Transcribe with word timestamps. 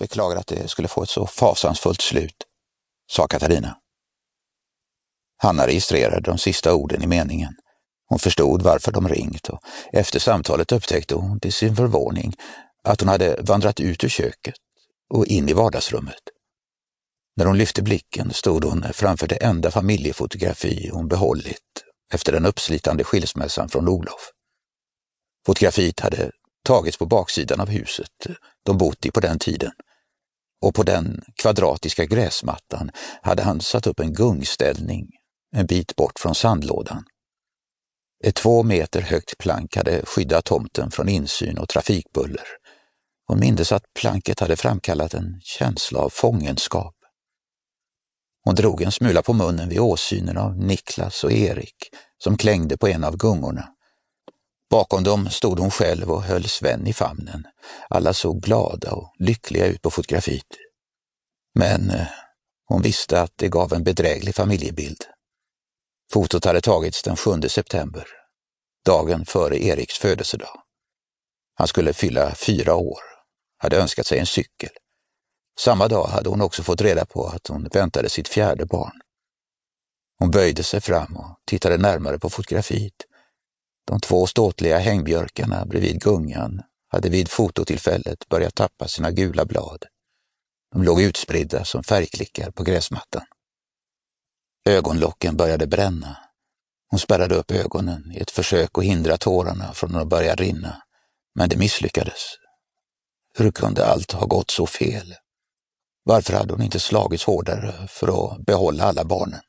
beklagar 0.00 0.36
att 0.36 0.46
det 0.46 0.68
skulle 0.68 0.88
få 0.88 1.02
ett 1.02 1.08
så 1.08 1.26
fasansfullt 1.26 2.00
slut, 2.00 2.44
sa 3.10 3.26
Katarina. 3.26 3.76
Hanna 5.36 5.66
registrerade 5.66 6.20
de 6.20 6.38
sista 6.38 6.74
orden 6.74 7.02
i 7.02 7.06
meningen. 7.06 7.54
Hon 8.08 8.18
förstod 8.18 8.62
varför 8.62 8.92
de 8.92 9.08
ringt 9.08 9.48
och 9.48 9.60
efter 9.92 10.18
samtalet 10.18 10.72
upptäckte 10.72 11.14
hon 11.14 11.40
till 11.40 11.52
sin 11.52 11.76
förvåning 11.76 12.34
att 12.84 13.00
hon 13.00 13.08
hade 13.08 13.36
vandrat 13.42 13.80
ut 13.80 14.04
ur 14.04 14.08
köket 14.08 14.54
och 15.14 15.26
in 15.26 15.48
i 15.48 15.52
vardagsrummet. 15.52 16.22
När 17.36 17.46
hon 17.46 17.58
lyfte 17.58 17.82
blicken 17.82 18.32
stod 18.32 18.64
hon 18.64 18.84
framför 18.92 19.26
det 19.26 19.36
enda 19.36 19.70
familjefotografi 19.70 20.90
hon 20.92 21.08
behållit 21.08 21.84
efter 22.12 22.32
den 22.32 22.46
uppslitande 22.46 23.04
skilsmässan 23.04 23.68
från 23.68 23.88
Olof. 23.88 24.30
Fotografiet 25.46 26.00
hade 26.00 26.30
tagits 26.64 26.96
på 26.96 27.06
baksidan 27.06 27.60
av 27.60 27.68
huset 27.68 28.26
de 28.66 28.78
bott 28.78 29.06
i 29.06 29.10
på 29.10 29.20
den 29.20 29.38
tiden 29.38 29.72
och 30.60 30.74
på 30.74 30.82
den 30.82 31.22
kvadratiska 31.42 32.04
gräsmattan 32.04 32.90
hade 33.22 33.42
han 33.42 33.60
satt 33.60 33.86
upp 33.86 34.00
en 34.00 34.12
gungställning 34.12 35.08
en 35.56 35.66
bit 35.66 35.96
bort 35.96 36.18
från 36.18 36.34
sandlådan. 36.34 37.04
Ett 38.24 38.34
två 38.34 38.62
meter 38.62 39.00
högt 39.00 39.38
plank 39.38 39.76
hade 39.76 40.06
skyddat 40.06 40.44
tomten 40.44 40.90
från 40.90 41.08
insyn 41.08 41.58
och 41.58 41.68
trafikbuller. 41.68 42.44
Hon 43.26 43.40
mindes 43.40 43.72
att 43.72 43.84
planket 44.00 44.40
hade 44.40 44.56
framkallat 44.56 45.14
en 45.14 45.40
känsla 45.42 45.98
av 45.98 46.10
fångenskap. 46.10 46.94
Hon 48.44 48.54
drog 48.54 48.82
en 48.82 48.92
smula 48.92 49.22
på 49.22 49.32
munnen 49.32 49.68
vid 49.68 49.78
åsynen 49.78 50.36
av 50.36 50.58
Niklas 50.58 51.24
och 51.24 51.32
Erik 51.32 51.76
som 52.18 52.36
klängde 52.36 52.76
på 52.76 52.88
en 52.88 53.04
av 53.04 53.16
gungorna. 53.16 53.68
Bakom 54.70 55.02
dem 55.02 55.30
stod 55.30 55.58
hon 55.58 55.70
själv 55.70 56.10
och 56.10 56.22
höll 56.22 56.48
Sven 56.48 56.86
i 56.86 56.92
famnen. 56.92 57.44
Alla 57.88 58.14
såg 58.14 58.42
glada 58.42 58.92
och 58.92 59.14
lyckliga 59.18 59.66
ut 59.66 59.82
på 59.82 59.90
fotografiet. 59.90 60.46
Men 61.54 61.90
eh, 61.90 62.06
hon 62.66 62.82
visste 62.82 63.22
att 63.22 63.32
det 63.36 63.48
gav 63.48 63.72
en 63.72 63.84
bedräglig 63.84 64.34
familjebild. 64.34 65.04
Fotot 66.12 66.44
hade 66.44 66.60
tagits 66.60 67.02
den 67.02 67.16
7 67.16 67.40
september, 67.48 68.06
dagen 68.84 69.26
före 69.26 69.64
Eriks 69.64 69.98
födelsedag. 69.98 70.62
Han 71.54 71.68
skulle 71.68 71.92
fylla 71.92 72.34
fyra 72.34 72.74
år, 72.74 73.00
hade 73.58 73.76
önskat 73.76 74.06
sig 74.06 74.18
en 74.18 74.26
cykel. 74.26 74.70
Samma 75.58 75.88
dag 75.88 76.06
hade 76.06 76.28
hon 76.28 76.40
också 76.40 76.62
fått 76.62 76.80
reda 76.80 77.06
på 77.06 77.26
att 77.26 77.46
hon 77.46 77.68
väntade 77.72 78.08
sitt 78.08 78.28
fjärde 78.28 78.66
barn. 78.66 79.00
Hon 80.18 80.30
böjde 80.30 80.62
sig 80.62 80.80
fram 80.80 81.16
och 81.16 81.36
tittade 81.46 81.78
närmare 81.78 82.18
på 82.18 82.30
fotografiet. 82.30 83.09
De 83.90 84.00
två 84.00 84.26
ståtliga 84.26 84.78
hängbjörkarna 84.78 85.66
bredvid 85.66 86.00
gungan 86.00 86.62
hade 86.88 87.08
vid 87.08 87.28
fototillfället 87.28 88.28
börjat 88.28 88.54
tappa 88.54 88.88
sina 88.88 89.10
gula 89.10 89.44
blad. 89.44 89.84
De 90.72 90.82
låg 90.82 91.02
utspridda 91.02 91.64
som 91.64 91.82
färgklickar 91.82 92.50
på 92.50 92.62
gräsmattan. 92.62 93.22
Ögonlocken 94.64 95.36
började 95.36 95.66
bränna. 95.66 96.16
Hon 96.90 97.00
spärrade 97.00 97.34
upp 97.34 97.50
ögonen 97.50 98.12
i 98.12 98.18
ett 98.18 98.30
försök 98.30 98.78
att 98.78 98.84
hindra 98.84 99.16
tårarna 99.16 99.72
från 99.72 99.96
att 99.96 100.08
börja 100.08 100.34
rinna, 100.34 100.82
men 101.34 101.48
det 101.48 101.56
misslyckades. 101.56 102.22
Hur 103.38 103.50
kunde 103.50 103.86
allt 103.86 104.12
ha 104.12 104.26
gått 104.26 104.50
så 104.50 104.66
fel? 104.66 105.14
Varför 106.04 106.32
hade 106.32 106.52
hon 106.52 106.62
inte 106.62 106.80
slagits 106.80 107.24
hårdare 107.24 107.88
för 107.88 108.32
att 108.32 108.46
behålla 108.46 108.84
alla 108.84 109.04
barnen? 109.04 109.40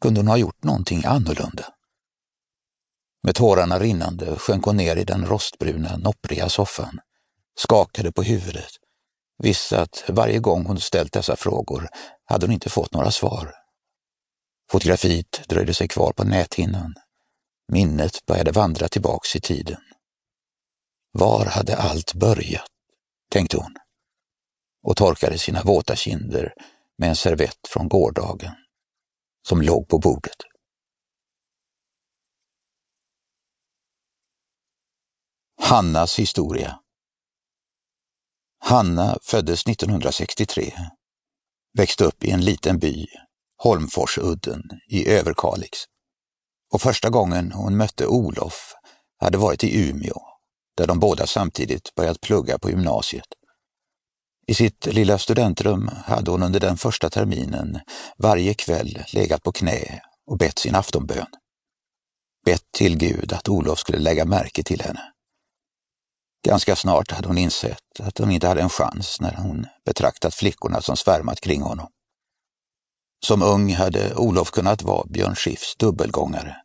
Kunde 0.00 0.20
hon 0.20 0.28
ha 0.28 0.36
gjort 0.36 0.64
någonting 0.64 1.04
annorlunda? 1.04 1.74
Med 3.22 3.34
tårarna 3.34 3.78
rinnande 3.78 4.36
sjönk 4.36 4.64
hon 4.64 4.76
ner 4.76 4.96
i 4.96 5.04
den 5.04 5.26
rostbruna, 5.26 5.96
noppriga 5.96 6.48
soffan, 6.48 7.00
skakade 7.58 8.12
på 8.12 8.22
huvudet, 8.22 8.70
visste 9.42 9.80
att 9.80 10.04
varje 10.08 10.38
gång 10.38 10.66
hon 10.66 10.80
ställt 10.80 11.12
dessa 11.12 11.36
frågor 11.36 11.88
hade 12.24 12.46
hon 12.46 12.52
inte 12.52 12.70
fått 12.70 12.94
några 12.94 13.10
svar. 13.10 13.54
Fotografiet 14.70 15.48
dröjde 15.48 15.74
sig 15.74 15.88
kvar 15.88 16.12
på 16.12 16.24
näthinnan. 16.24 16.94
Minnet 17.72 18.26
började 18.26 18.52
vandra 18.52 18.88
tillbaks 18.88 19.36
i 19.36 19.40
tiden. 19.40 19.80
Var 21.12 21.46
hade 21.46 21.76
allt 21.76 22.14
börjat? 22.14 22.66
tänkte 23.30 23.56
hon 23.56 23.74
och 24.82 24.96
torkade 24.96 25.38
sina 25.38 25.62
våta 25.62 25.96
kinder 25.96 26.54
med 26.98 27.08
en 27.08 27.16
servett 27.16 27.68
från 27.68 27.88
gårdagen 27.88 28.52
som 29.48 29.62
låg 29.62 29.88
på 29.88 29.98
bordet. 29.98 30.49
Hannas 35.70 36.18
historia 36.18 36.78
Hanna 38.60 39.18
föddes 39.22 39.66
1963, 39.66 40.72
växte 41.78 42.04
upp 42.04 42.24
i 42.24 42.30
en 42.30 42.44
liten 42.44 42.78
by 42.78 43.06
Holmforsudden 43.62 44.62
i 44.88 45.08
Överkalix. 45.08 45.78
Och 46.72 46.82
första 46.82 47.10
gången 47.10 47.52
hon 47.52 47.76
mötte 47.76 48.06
Olof 48.06 48.74
hade 49.20 49.38
varit 49.38 49.64
i 49.64 49.88
Umeå, 49.88 50.20
där 50.76 50.86
de 50.86 51.00
båda 51.00 51.26
samtidigt 51.26 51.94
börjat 51.94 52.20
plugga 52.20 52.58
på 52.58 52.70
gymnasiet. 52.70 53.28
I 54.46 54.54
sitt 54.54 54.86
lilla 54.86 55.18
studentrum 55.18 55.90
hade 56.04 56.30
hon 56.30 56.42
under 56.42 56.60
den 56.60 56.76
första 56.76 57.10
terminen 57.10 57.80
varje 58.18 58.54
kväll 58.54 59.04
legat 59.12 59.42
på 59.42 59.52
knä 59.52 60.00
och 60.26 60.38
bett 60.38 60.58
sin 60.58 60.74
aftonbön. 60.74 61.26
Bett 62.44 62.64
till 62.72 62.98
Gud 62.98 63.32
att 63.32 63.48
Olof 63.48 63.78
skulle 63.78 63.98
lägga 63.98 64.24
märke 64.24 64.62
till 64.62 64.80
henne. 64.80 65.12
Ganska 66.42 66.76
snart 66.76 67.10
hade 67.10 67.28
hon 67.28 67.38
insett 67.38 68.00
att 68.00 68.18
hon 68.18 68.30
inte 68.30 68.48
hade 68.48 68.60
en 68.60 68.70
chans 68.70 69.20
när 69.20 69.34
hon 69.34 69.66
betraktat 69.84 70.34
flickorna 70.34 70.80
som 70.80 70.96
svärmat 70.96 71.40
kring 71.40 71.62
honom. 71.62 71.88
Som 73.26 73.42
ung 73.42 73.74
hade 73.74 74.14
Olof 74.14 74.50
kunnat 74.50 74.82
vara 74.82 75.06
Björn 75.06 75.34
Skifs 75.34 75.76
dubbelgångare. 75.76 76.56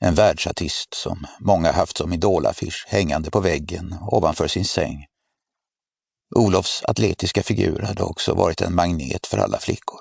En 0.00 0.14
världsartist 0.14 0.94
som 0.94 1.26
många 1.40 1.72
haft 1.72 1.96
som 1.96 2.12
idolaffisch 2.12 2.86
hängande 2.88 3.30
på 3.30 3.40
väggen 3.40 3.96
ovanför 4.00 4.48
sin 4.48 4.64
säng. 4.64 5.06
Olofs 6.36 6.82
atletiska 6.84 7.42
figur 7.42 7.82
hade 7.82 8.02
också 8.02 8.34
varit 8.34 8.60
en 8.60 8.74
magnet 8.74 9.26
för 9.26 9.38
alla 9.38 9.58
flickor. 9.58 10.00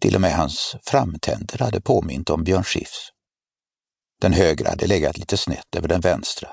Till 0.00 0.14
och 0.14 0.20
med 0.20 0.36
hans 0.36 0.76
framtänder 0.82 1.58
hade 1.58 1.80
påmint 1.80 2.30
om 2.30 2.44
Björn 2.44 2.64
Skifs. 2.64 3.10
Den 4.20 4.32
högra 4.32 4.70
hade 4.70 4.86
legat 4.86 5.18
lite 5.18 5.36
snett 5.36 5.76
över 5.76 5.88
den 5.88 6.00
vänstra. 6.00 6.48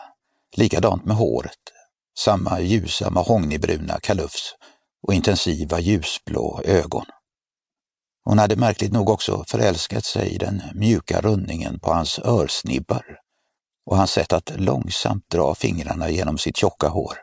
Likadant 0.58 1.06
med 1.06 1.16
håret. 1.16 1.60
Samma 2.18 2.60
ljusa 2.60 3.10
mahognybruna 3.10 4.00
kalufs 4.00 4.56
och 5.08 5.14
intensiva 5.14 5.80
ljusblå 5.80 6.62
ögon. 6.66 7.06
Hon 8.24 8.40
hade 8.40 8.56
märkligt 8.56 8.92
nog 8.92 9.10
också 9.10 9.44
förälskat 9.48 10.06
sig 10.06 10.30
i 10.30 10.38
den 10.38 10.62
mjuka 10.76 11.22
rundningen 11.22 11.80
på 11.80 11.94
hans 11.94 12.20
örsnibbar 12.20 13.20
och 13.86 13.98
hans 13.98 14.12
sätt 14.12 14.34
att 14.34 14.60
långsamt 14.60 15.30
dra 15.30 15.56
fingrarna 15.56 16.10
genom 16.10 16.38
sitt 16.38 16.58
tjocka 16.58 16.88
hår. 16.88 17.18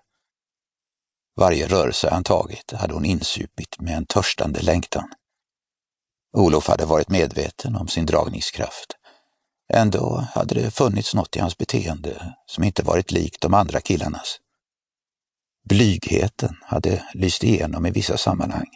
Varje 1.37 1.67
rörelse 1.67 2.09
han 2.11 2.25
tagit 2.25 2.73
hade 2.73 2.95
hon 2.95 3.05
insupit 3.05 3.81
med 3.81 3.97
en 3.97 4.07
törstande 4.07 4.63
längtan. 4.63 5.09
Olof 6.37 6.69
hade 6.69 6.85
varit 6.85 7.09
medveten 7.09 7.77
om 7.77 7.89
sin 7.89 8.07
dragningskraft. 8.07 8.97
Ändå 9.75 10.27
hade 10.35 10.55
det 10.55 10.71
funnits 10.71 11.15
något 11.15 11.37
i 11.37 11.41
hans 11.41 11.59
beteende 11.59 12.35
som 12.47 12.65
inte 12.65 12.83
varit 12.83 13.11
likt 13.11 13.41
de 13.41 13.55
andra 13.55 13.81
killarnas. 13.81 14.39
Blygheten 15.69 16.57
hade 16.63 17.05
lyst 17.15 17.45
igenom 17.45 17.87
i 17.87 17.91
vissa 17.91 18.17
sammanhang. 18.17 18.69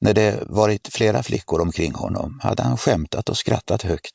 När 0.00 0.14
det 0.14 0.42
varit 0.46 0.88
flera 0.88 1.22
flickor 1.22 1.60
omkring 1.60 1.94
honom 1.94 2.40
hade 2.42 2.62
han 2.62 2.76
skämtat 2.76 3.28
och 3.28 3.36
skrattat 3.36 3.82
högt. 3.82 4.12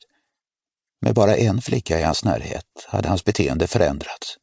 Med 1.00 1.14
bara 1.14 1.36
en 1.36 1.62
flicka 1.62 2.00
i 2.00 2.02
hans 2.02 2.24
närhet 2.24 2.66
hade 2.88 3.08
hans 3.08 3.24
beteende 3.24 3.66
förändrats. 3.66 4.36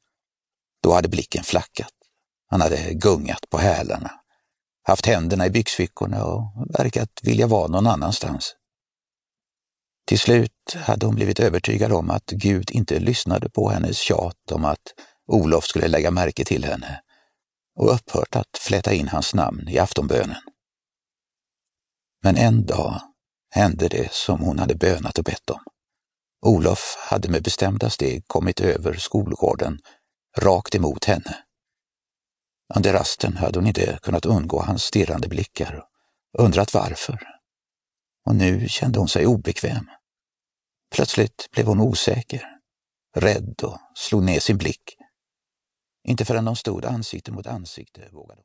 Då 0.83 0.93
hade 0.93 1.09
blicken 1.09 1.43
flackat. 1.43 1.93
Han 2.49 2.61
hade 2.61 2.93
gungat 2.93 3.49
på 3.49 3.57
hälarna, 3.57 4.11
haft 4.83 5.05
händerna 5.05 5.45
i 5.45 5.49
byxfickorna 5.49 6.25
och 6.25 6.43
verkat 6.79 7.09
vilja 7.23 7.47
vara 7.47 7.67
någon 7.67 7.87
annanstans. 7.87 8.55
Till 10.07 10.19
slut 10.19 10.75
hade 10.75 11.05
hon 11.05 11.15
blivit 11.15 11.39
övertygad 11.39 11.91
om 11.91 12.09
att 12.09 12.25
Gud 12.25 12.71
inte 12.71 12.99
lyssnade 12.99 13.49
på 13.49 13.69
hennes 13.69 13.97
tjat 13.97 14.51
om 14.51 14.65
att 14.65 14.93
Olof 15.27 15.65
skulle 15.65 15.87
lägga 15.87 16.11
märke 16.11 16.45
till 16.45 16.65
henne 16.65 17.01
och 17.75 17.93
upphört 17.93 18.35
att 18.35 18.57
fläta 18.59 18.93
in 18.93 19.07
hans 19.07 19.33
namn 19.33 19.67
i 19.69 19.79
aftonbönen. 19.79 20.41
Men 22.23 22.37
en 22.37 22.65
dag 22.65 23.01
hände 23.49 23.87
det 23.87 24.13
som 24.13 24.41
hon 24.41 24.59
hade 24.59 24.75
bönat 24.75 25.17
och 25.17 25.23
bett 25.23 25.49
om. 25.49 25.59
Olof 26.45 26.95
hade 26.99 27.29
med 27.29 27.43
bestämda 27.43 27.89
steg 27.89 28.27
kommit 28.27 28.59
över 28.59 28.93
skolgården 28.93 29.79
rakt 30.37 30.75
emot 30.75 31.05
henne. 31.05 31.37
Under 32.75 32.93
rasten 32.93 33.37
hade 33.37 33.59
hon 33.59 33.67
inte 33.67 33.99
kunnat 34.01 34.25
undgå 34.25 34.61
hans 34.61 34.83
stirrande 34.83 35.27
blickar 35.27 35.83
och 36.37 36.43
undrat 36.43 36.73
varför. 36.73 37.19
Och 38.25 38.35
nu 38.35 38.69
kände 38.69 38.99
hon 38.99 39.07
sig 39.07 39.25
obekväm. 39.25 39.89
Plötsligt 40.95 41.51
blev 41.51 41.65
hon 41.65 41.81
osäker, 41.81 42.43
rädd 43.15 43.55
och 43.63 43.79
slog 43.95 44.23
ner 44.23 44.39
sin 44.39 44.57
blick. 44.57 44.97
Inte 46.07 46.25
förrän 46.25 46.45
de 46.45 46.55
stod 46.55 46.85
ansikte 46.85 47.31
mot 47.31 47.47
ansikte 47.47 48.09
vågade 48.11 48.33
hon. 48.33 48.35